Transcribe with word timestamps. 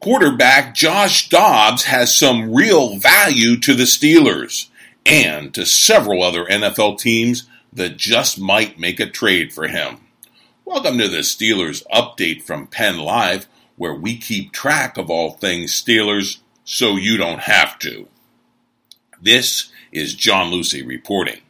Quarterback 0.00 0.74
Josh 0.74 1.28
Dobbs 1.28 1.84
has 1.84 2.14
some 2.14 2.54
real 2.54 2.96
value 2.96 3.60
to 3.60 3.74
the 3.74 3.84
Steelers 3.84 4.70
and 5.04 5.52
to 5.52 5.66
several 5.66 6.22
other 6.22 6.46
NFL 6.46 6.98
teams 6.98 7.46
that 7.70 7.98
just 7.98 8.40
might 8.40 8.78
make 8.78 8.98
a 8.98 9.04
trade 9.10 9.52
for 9.52 9.68
him. 9.68 9.98
Welcome 10.64 10.96
to 10.96 11.08
the 11.08 11.18
Steelers 11.18 11.82
update 11.92 12.44
from 12.44 12.66
Penn 12.66 12.96
Live, 12.96 13.46
where 13.76 13.92
we 13.92 14.16
keep 14.16 14.52
track 14.52 14.96
of 14.96 15.10
all 15.10 15.32
things 15.32 15.72
Steelers 15.72 16.38
so 16.64 16.96
you 16.96 17.18
don't 17.18 17.40
have 17.40 17.78
to. 17.80 18.08
This 19.20 19.70
is 19.92 20.14
John 20.14 20.50
Luciew 20.50 20.86
reporting. 20.86 21.40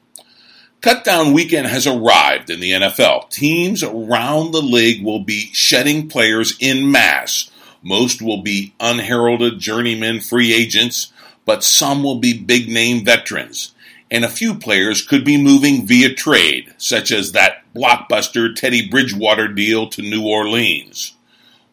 Cutdown 0.81 1.33
weekend 1.35 1.69
has 1.69 1.87
arrived 1.87 2.51
in 2.51 2.59
the 2.59 2.73
NFL. 2.73 3.31
Teams 3.31 3.85
around 3.85 4.51
the 4.51 4.61
league 4.61 5.05
will 5.05 5.21
be 5.21 5.51
shedding 5.53 6.09
players 6.09 6.57
in 6.59 6.91
mass 6.91 7.49
most 7.83 8.21
will 8.21 8.43
be 8.43 8.75
unheralded 8.81 9.59
journeymen 9.59 10.21
free 10.21 10.53
agents, 10.53 11.13
but 11.45 11.65
some 11.65 12.03
will 12.03 12.19
be 12.19 12.39
big 12.39 12.69
name 12.69 13.05
veterans. 13.05 13.75
And 14.11 14.25
a 14.25 14.29
few 14.29 14.55
players 14.55 15.07
could 15.07 15.25
be 15.25 15.41
moving 15.41 15.87
via 15.87 16.13
trade, 16.13 16.75
such 16.79 17.13
as 17.13 17.33
that 17.33 17.63
blockbuster 17.75 18.55
Teddy 18.55 18.89
Bridgewater 18.89 19.49
deal 19.49 19.89
to 19.89 20.03
New 20.03 20.27
Orleans. 20.27 21.15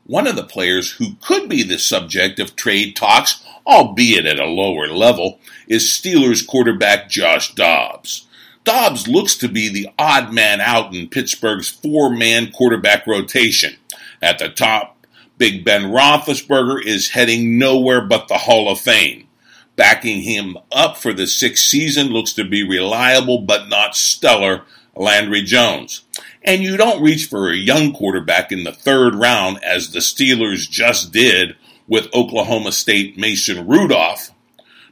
One 0.05 0.27
of 0.27 0.35
the 0.35 0.43
players 0.43 0.91
who 0.91 1.15
could 1.21 1.49
be 1.49 1.63
the 1.63 1.79
subject 1.79 2.39
of 2.39 2.55
trade 2.55 2.95
talks, 2.95 3.43
albeit 3.65 4.25
at 4.25 4.39
a 4.39 4.45
lower 4.45 4.87
level, 4.87 5.39
is 5.67 5.83
Steelers 5.83 6.45
quarterback 6.45 7.09
Josh 7.09 7.53
Dobbs. 7.55 8.25
Dobbs 8.63 9.07
looks 9.07 9.35
to 9.37 9.47
be 9.47 9.69
the 9.69 9.89
odd 9.97 10.33
man 10.33 10.61
out 10.61 10.93
in 10.93 11.09
Pittsburgh's 11.09 11.69
four 11.69 12.09
man 12.09 12.51
quarterback 12.51 13.07
rotation. 13.07 13.77
At 14.21 14.39
the 14.39 14.49
top, 14.49 14.96
Big 15.37 15.63
Ben 15.63 15.83
Roethlisberger 15.83 16.83
is 16.83 17.09
heading 17.09 17.59
nowhere 17.59 18.01
but 18.01 18.27
the 18.27 18.37
Hall 18.37 18.69
of 18.69 18.79
Fame. 18.79 19.27
Backing 19.75 20.21
him 20.21 20.57
up 20.71 20.97
for 20.97 21.13
the 21.13 21.27
sixth 21.27 21.65
season 21.65 22.07
looks 22.07 22.33
to 22.33 22.43
be 22.43 22.67
reliable 22.67 23.39
but 23.41 23.69
not 23.69 23.95
stellar 23.95 24.63
Landry 24.95 25.43
Jones. 25.43 26.01
And 26.43 26.63
you 26.63 26.77
don't 26.77 27.03
reach 27.03 27.25
for 27.25 27.49
a 27.49 27.55
young 27.55 27.93
quarterback 27.93 28.51
in 28.51 28.63
the 28.63 28.71
third 28.71 29.13
round 29.13 29.63
as 29.63 29.91
the 29.91 29.99
Steelers 29.99 30.69
just 30.69 31.11
did 31.11 31.55
with 31.87 32.13
Oklahoma 32.13 32.71
State 32.71 33.17
Mason 33.17 33.67
Rudolph 33.67 34.31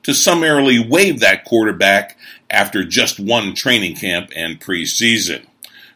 to 0.04 0.14
summarily 0.14 0.78
waive 0.80 1.20
that 1.22 1.46
quarterback 1.46 2.18
after 2.50 2.84
just 2.84 3.20
one 3.20 3.56
training 3.56 3.96
camp 3.96 4.30
and 4.36 4.62
preseason. 4.62 5.46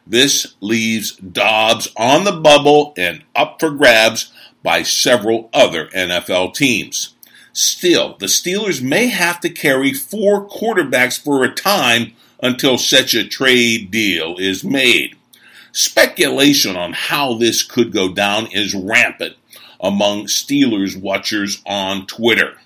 This 0.06 0.54
leaves 0.60 1.12
Dobbs 1.16 1.88
on 1.96 2.24
the 2.24 2.32
bubble 2.32 2.92
and 2.96 3.22
up 3.36 3.60
for 3.60 3.70
grabs 3.70 4.32
by 4.62 4.82
several 4.82 5.48
other 5.52 5.86
NFL 5.88 6.54
teams. 6.54 7.14
Still, 7.52 8.16
the 8.18 8.26
Steelers 8.26 8.80
may 8.80 9.08
have 9.08 9.40
to 9.40 9.50
carry 9.50 9.92
four 9.92 10.46
quarterbacks 10.48 11.18
for 11.18 11.42
a 11.42 11.54
time 11.54 12.12
until 12.42 12.78
such 12.78 13.14
a 13.14 13.26
trade 13.26 13.90
deal 13.90 14.36
is 14.38 14.64
made. 14.64 15.16
Speculation 15.72 16.76
on 16.76 16.92
how 16.92 17.34
this 17.34 17.62
could 17.62 17.92
go 17.92 18.12
down 18.12 18.46
is 18.52 18.74
rampant 18.74 19.36
among 19.80 20.26
Steelers 20.26 21.00
watchers 21.00 21.62
on 21.66 22.06
Twitter. 22.06 22.56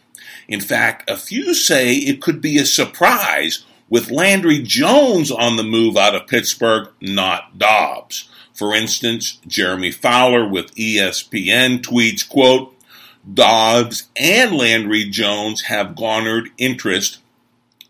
In 0.48 0.60
fact, 0.60 1.08
a 1.08 1.16
few 1.16 1.54
say 1.54 1.94
it 1.94 2.20
could 2.20 2.40
be 2.40 2.58
a 2.58 2.66
surprise 2.66 3.64
with 3.88 4.10
Landry 4.10 4.60
Jones 4.60 5.30
on 5.30 5.56
the 5.56 5.62
move 5.62 5.96
out 5.96 6.14
of 6.14 6.26
Pittsburgh, 6.26 6.88
not 7.00 7.58
Dobbs. 7.58 8.28
For 8.54 8.72
instance, 8.72 9.40
Jeremy 9.46 9.90
Fowler 9.90 10.48
with 10.48 10.74
ESPN 10.76 11.80
tweets, 11.80 12.26
quote, 12.26 12.74
Dobbs 13.32 14.08
and 14.16 14.54
Landry 14.54 15.04
Jones 15.04 15.62
have 15.62 15.96
garnered 15.96 16.50
interest 16.56 17.18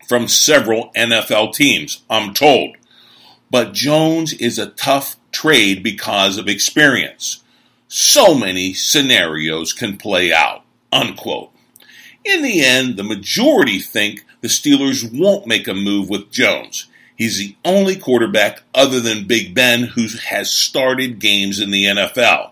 from 0.07 0.27
several 0.27 0.91
NFL 0.95 1.53
teams, 1.53 2.03
I'm 2.09 2.33
told. 2.33 2.77
But 3.51 3.73
Jones 3.73 4.33
is 4.33 4.57
a 4.57 4.67
tough 4.71 5.17
trade 5.31 5.83
because 5.83 6.37
of 6.37 6.47
experience. 6.47 7.43
So 7.87 8.33
many 8.33 8.73
scenarios 8.73 9.71
can 9.73 9.97
play 9.97 10.33
out, 10.33 10.63
unquote. 10.91 11.51
In 12.23 12.41
the 12.41 12.65
end, 12.65 12.97
the 12.97 13.03
majority 13.03 13.79
think 13.79 14.25
the 14.41 14.47
Steelers 14.47 15.07
won't 15.17 15.45
make 15.45 15.67
a 15.67 15.73
move 15.73 16.09
with 16.09 16.31
Jones. 16.31 16.87
He's 17.15 17.37
the 17.37 17.55
only 17.63 17.95
quarterback 17.95 18.63
other 18.73 18.99
than 18.99 19.27
Big 19.27 19.55
Ben 19.55 19.83
who 19.83 20.07
has 20.27 20.51
started 20.51 21.19
games 21.19 21.59
in 21.59 21.71
the 21.71 21.85
NFL. 21.85 22.51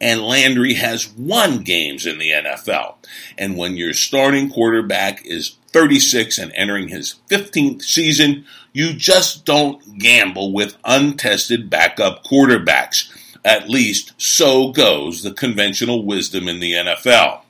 And 0.00 0.22
Landry 0.22 0.74
has 0.74 1.08
won 1.16 1.58
games 1.58 2.06
in 2.06 2.18
the 2.18 2.30
NFL. 2.30 2.96
And 3.38 3.56
when 3.56 3.76
your 3.76 3.94
starting 3.94 4.50
quarterback 4.50 5.24
is 5.24 5.56
36 5.72 6.38
and 6.38 6.52
entering 6.54 6.88
his 6.88 7.16
15th 7.28 7.82
season, 7.82 8.44
you 8.72 8.92
just 8.92 9.44
don't 9.44 9.98
gamble 9.98 10.52
with 10.52 10.76
untested 10.84 11.70
backup 11.70 12.24
quarterbacks. 12.24 13.10
At 13.44 13.68
least 13.68 14.12
so 14.16 14.72
goes 14.72 15.22
the 15.22 15.32
conventional 15.32 16.04
wisdom 16.04 16.48
in 16.48 16.60
the 16.60 16.72
NFL. 16.72 17.40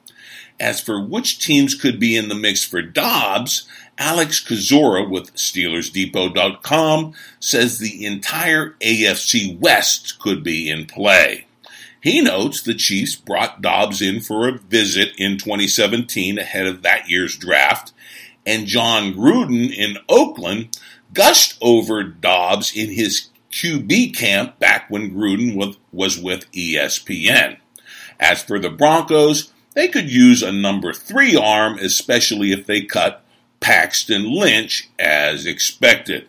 As 0.60 0.80
for 0.80 1.04
which 1.04 1.40
teams 1.40 1.74
could 1.74 1.98
be 1.98 2.16
in 2.16 2.28
the 2.28 2.34
mix 2.34 2.64
for 2.64 2.80
Dobbs, 2.80 3.68
Alex 3.98 4.42
Kozora 4.42 5.08
with 5.08 5.34
SteelersDepot.com 5.34 7.14
says 7.38 7.78
the 7.78 8.04
entire 8.04 8.70
AFC 8.80 9.58
West 9.58 10.18
could 10.18 10.42
be 10.42 10.68
in 10.68 10.86
play. 10.86 11.46
He 12.00 12.20
notes 12.20 12.60
the 12.60 12.74
Chiefs 12.74 13.16
brought 13.16 13.62
Dobbs 13.62 14.02
in 14.02 14.20
for 14.20 14.46
a 14.46 14.58
visit 14.58 15.12
in 15.16 15.38
2017 15.38 16.38
ahead 16.38 16.66
of 16.66 16.82
that 16.82 17.08
year's 17.08 17.36
draft, 17.36 17.92
and 18.44 18.66
Jon 18.66 19.14
Gruden 19.14 19.72
in 19.74 19.96
Oakland 20.08 20.78
gushed 21.14 21.56
over 21.62 22.02
Dobbs 22.02 22.76
in 22.76 22.90
his 22.90 23.28
QB 23.50 24.14
camp 24.14 24.58
back 24.58 24.90
when 24.90 25.14
Gruden 25.14 25.76
was 25.92 26.18
with 26.18 26.50
ESPN. 26.52 27.56
As 28.20 28.42
for 28.42 28.58
the 28.58 28.70
Broncos, 28.70 29.52
they 29.74 29.88
could 29.88 30.10
use 30.10 30.42
a 30.42 30.52
number 30.52 30.92
three 30.92 31.36
arm, 31.36 31.78
especially 31.78 32.52
if 32.52 32.66
they 32.66 32.82
cut 32.82 33.23
Paxton 33.60 34.30
Lynch 34.30 34.88
as 34.98 35.46
expected. 35.46 36.26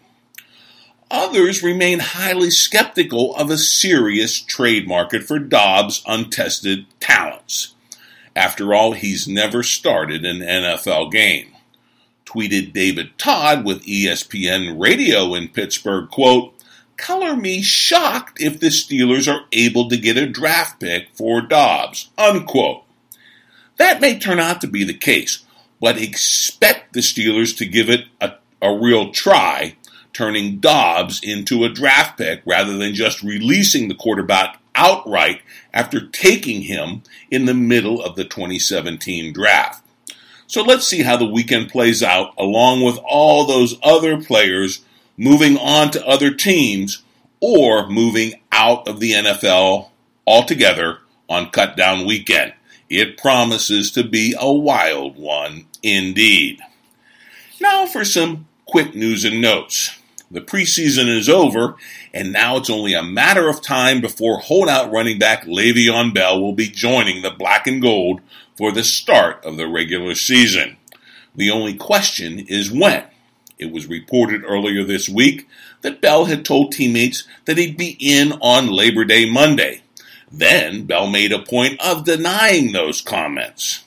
Others 1.11 1.61
remain 1.61 1.99
highly 1.99 2.49
skeptical 2.49 3.35
of 3.35 3.49
a 3.49 3.57
serious 3.57 4.39
trade 4.39 4.87
market 4.87 5.23
for 5.23 5.37
Dobbs' 5.37 6.03
untested 6.07 6.87
talents. 6.99 7.75
After 8.35 8.73
all, 8.73 8.93
he's 8.93 9.27
never 9.27 9.63
started 9.63 10.25
an 10.25 10.39
NFL 10.39 11.11
game. 11.11 11.51
Tweeted 12.25 12.73
David 12.73 13.17
Todd 13.17 13.63
with 13.63 13.85
ESPN 13.85 14.81
Radio 14.81 15.35
in 15.35 15.47
Pittsburgh, 15.47 16.09
quote, 16.09 16.53
Color 16.97 17.35
me 17.35 17.61
shocked 17.61 18.41
if 18.41 18.59
the 18.59 18.67
Steelers 18.67 19.31
are 19.31 19.45
able 19.51 19.89
to 19.89 19.97
get 19.97 20.17
a 20.17 20.27
draft 20.27 20.79
pick 20.79 21.09
for 21.13 21.41
Dobbs, 21.41 22.09
unquote. 22.17 22.83
That 23.77 24.01
may 24.01 24.17
turn 24.17 24.39
out 24.39 24.61
to 24.61 24.67
be 24.67 24.83
the 24.83 24.93
case, 24.93 25.43
but 25.79 26.01
expect 26.01 26.84
the 26.95 27.01
Steelers 27.01 27.55
to 27.57 27.65
give 27.65 27.89
it 27.89 28.05
a, 28.19 28.33
a 28.61 28.75
real 28.75 29.11
try, 29.11 29.75
turning 30.13 30.57
Dobbs 30.57 31.21
into 31.21 31.63
a 31.63 31.69
draft 31.69 32.17
pick 32.17 32.41
rather 32.45 32.75
than 32.77 32.95
just 32.95 33.21
releasing 33.21 33.87
the 33.87 33.95
quarterback 33.95 34.59
outright 34.73 35.41
after 35.73 36.07
taking 36.07 36.63
him 36.63 37.03
in 37.29 37.45
the 37.45 37.53
middle 37.53 38.01
of 38.01 38.15
the 38.15 38.23
2017 38.23 39.33
draft. 39.33 39.85
So 40.47 40.63
let's 40.63 40.85
see 40.85 41.03
how 41.03 41.17
the 41.17 41.25
weekend 41.25 41.69
plays 41.69 42.03
out, 42.03 42.33
along 42.37 42.83
with 42.83 42.97
all 43.03 43.45
those 43.45 43.77
other 43.83 44.21
players 44.21 44.83
moving 45.17 45.57
on 45.57 45.91
to 45.91 46.07
other 46.07 46.31
teams 46.31 47.03
or 47.39 47.87
moving 47.87 48.41
out 48.51 48.87
of 48.87 48.99
the 48.99 49.11
NFL 49.11 49.89
altogether 50.27 50.99
on 51.29 51.51
cutdown 51.51 52.07
weekend. 52.07 52.53
It 52.89 53.17
promises 53.17 53.91
to 53.91 54.03
be 54.03 54.35
a 54.39 54.51
wild 54.51 55.17
one 55.17 55.65
indeed. 55.81 56.59
Now 57.61 57.85
for 57.85 58.03
some 58.03 58.47
quick 58.65 58.95
news 58.95 59.23
and 59.23 59.39
notes. 59.39 59.97
The 60.29 60.41
preseason 60.41 61.07
is 61.07 61.29
over, 61.29 61.75
and 62.13 62.33
now 62.33 62.57
it's 62.57 62.69
only 62.69 62.93
a 62.93 63.03
matter 63.03 63.47
of 63.47 63.61
time 63.61 64.01
before 64.01 64.39
holdout 64.39 64.91
running 64.91 65.19
back 65.19 65.45
Le'Veon 65.45 66.13
Bell 66.13 66.41
will 66.41 66.53
be 66.53 66.67
joining 66.67 67.21
the 67.21 67.31
black 67.31 67.67
and 67.67 67.81
gold 67.81 68.19
for 68.57 68.71
the 68.71 68.83
start 68.83 69.45
of 69.45 69.55
the 69.55 69.67
regular 69.67 70.15
season. 70.15 70.75
The 71.33 71.51
only 71.51 71.75
question 71.75 72.39
is 72.39 72.71
when. 72.71 73.05
It 73.57 73.71
was 73.71 73.87
reported 73.87 74.43
earlier 74.43 74.83
this 74.83 75.07
week 75.07 75.47
that 75.81 76.01
Bell 76.01 76.25
had 76.25 76.43
told 76.43 76.73
teammates 76.73 77.25
that 77.45 77.57
he'd 77.57 77.77
be 77.77 77.95
in 77.99 78.33
on 78.41 78.67
Labor 78.67 79.05
Day 79.05 79.29
Monday. 79.29 79.83
Then 80.29 80.85
Bell 80.85 81.07
made 81.07 81.31
a 81.31 81.39
point 81.39 81.79
of 81.79 82.03
denying 82.03 82.73
those 82.73 82.99
comments. 82.99 83.84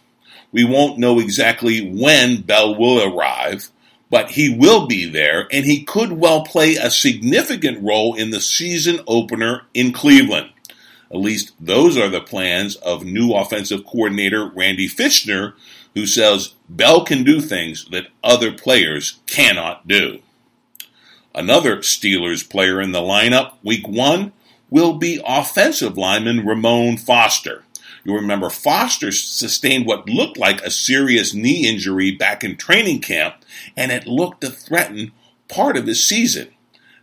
We 0.50 0.64
won't 0.64 0.98
know 0.98 1.18
exactly 1.18 1.90
when 1.90 2.42
Bell 2.42 2.74
will 2.74 3.02
arrive, 3.02 3.68
but 4.10 4.32
he 4.32 4.54
will 4.54 4.86
be 4.86 5.04
there 5.08 5.46
and 5.52 5.64
he 5.64 5.84
could 5.84 6.12
well 6.12 6.42
play 6.42 6.76
a 6.76 6.90
significant 6.90 7.82
role 7.82 8.14
in 8.14 8.30
the 8.30 8.40
season 8.40 9.00
opener 9.06 9.62
in 9.74 9.92
Cleveland. 9.92 10.50
At 11.10 11.18
least 11.18 11.52
those 11.60 11.96
are 11.96 12.08
the 12.08 12.20
plans 12.20 12.76
of 12.76 13.04
new 13.04 13.32
offensive 13.32 13.84
coordinator 13.84 14.46
Randy 14.46 14.88
Fichtner, 14.88 15.54
who 15.94 16.06
says 16.06 16.54
Bell 16.68 17.04
can 17.04 17.24
do 17.24 17.40
things 17.40 17.86
that 17.90 18.08
other 18.22 18.52
players 18.52 19.20
cannot 19.26 19.88
do. 19.88 20.20
Another 21.34 21.78
Steelers 21.78 22.48
player 22.48 22.80
in 22.80 22.92
the 22.92 23.00
lineup 23.00 23.54
week 23.62 23.86
one 23.86 24.32
will 24.70 24.94
be 24.94 25.20
offensive 25.26 25.96
lineman 25.96 26.44
Ramon 26.44 26.96
Foster. 26.96 27.64
You'll 28.04 28.16
remember 28.16 28.50
Foster 28.50 29.12
sustained 29.12 29.86
what 29.86 30.08
looked 30.08 30.36
like 30.36 30.62
a 30.62 30.70
serious 30.70 31.34
knee 31.34 31.68
injury 31.68 32.10
back 32.10 32.44
in 32.44 32.56
training 32.56 33.00
camp, 33.00 33.36
and 33.76 33.92
it 33.92 34.06
looked 34.06 34.40
to 34.42 34.50
threaten 34.50 35.12
part 35.48 35.76
of 35.76 35.86
his 35.86 36.06
season. 36.06 36.48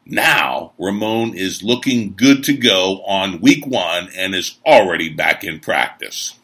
Now, 0.06 0.74
Ramon 0.78 1.34
is 1.36 1.64
looking 1.64 2.14
good 2.16 2.44
to 2.44 2.54
go 2.54 3.02
on 3.04 3.42
week 3.42 3.66
one 3.66 4.10
and 4.16 4.36
is 4.36 4.60
already 4.66 5.10
back 5.10 5.44
in 5.44 5.60
practice. 5.60 6.38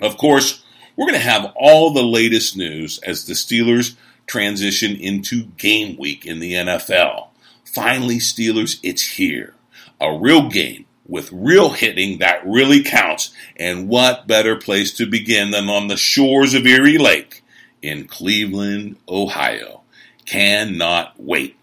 Of 0.00 0.16
course, 0.16 0.64
we're 0.96 1.06
going 1.06 1.18
to 1.18 1.24
have 1.24 1.52
all 1.54 1.92
the 1.92 2.02
latest 2.02 2.56
news 2.56 2.98
as 2.98 3.26
the 3.26 3.34
Steelers 3.34 3.96
transition 4.26 4.96
into 4.96 5.44
game 5.56 5.96
week 5.98 6.26
in 6.26 6.40
the 6.40 6.54
NFL. 6.54 7.28
Finally, 7.64 8.18
Steelers, 8.18 8.80
it's 8.82 9.16
here. 9.16 9.54
A 10.00 10.18
real 10.18 10.48
game 10.48 10.86
with 11.10 11.30
real 11.32 11.70
hitting 11.70 12.18
that 12.18 12.46
really 12.46 12.82
counts. 12.82 13.34
And 13.56 13.88
what 13.88 14.26
better 14.26 14.56
place 14.56 14.92
to 14.94 15.06
begin 15.06 15.50
than 15.50 15.68
on 15.68 15.88
the 15.88 15.96
shores 15.96 16.54
of 16.54 16.66
Erie 16.66 16.98
Lake 16.98 17.42
in 17.82 18.06
Cleveland, 18.06 18.96
Ohio? 19.08 19.82
Cannot 20.24 21.14
wait. 21.18 21.56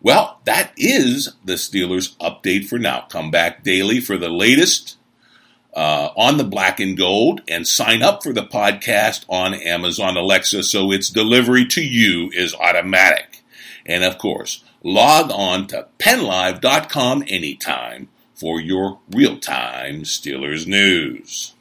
Well, 0.00 0.40
that 0.44 0.72
is 0.76 1.34
the 1.44 1.54
Steelers 1.54 2.16
update 2.16 2.66
for 2.66 2.78
now. 2.78 3.06
Come 3.08 3.30
back 3.30 3.62
daily 3.62 4.00
for 4.00 4.16
the 4.16 4.28
latest 4.28 4.96
uh, 5.74 6.10
on 6.16 6.36
the 6.36 6.44
black 6.44 6.80
and 6.80 6.96
gold 6.96 7.42
and 7.48 7.66
sign 7.66 8.02
up 8.02 8.22
for 8.22 8.32
the 8.32 8.44
podcast 8.44 9.24
on 9.28 9.54
Amazon 9.54 10.16
Alexa 10.16 10.62
so 10.62 10.92
its 10.92 11.10
delivery 11.10 11.66
to 11.66 11.82
you 11.82 12.30
is 12.32 12.54
automatic. 12.54 13.42
And 13.84 14.04
of 14.04 14.18
course, 14.18 14.62
log 14.82 15.30
on 15.30 15.66
to 15.68 15.88
pennlive.com 15.98 17.24
anytime 17.26 18.08
for 18.34 18.60
your 18.60 19.00
real 19.10 19.38
time 19.38 20.02
Steelers 20.02 20.66
news. 20.66 21.53